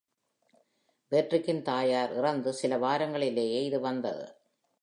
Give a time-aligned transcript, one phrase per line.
[1.11, 4.25] பேட்ரிக்கின் தாயார் இறந்து சில வாரங்களிலேயே இது வந்தது.